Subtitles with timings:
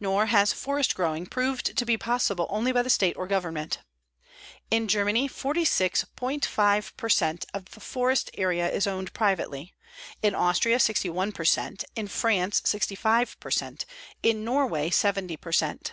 [0.00, 3.80] Nor has forest growing proved to be possible only by the State or Government.
[4.70, 9.74] In Germany 46.5 per cent of the forest area is owned privately,
[10.22, 13.84] in Austria 61 per cent, in France 65 per cent,
[14.22, 15.92] in Norway 70 per cent.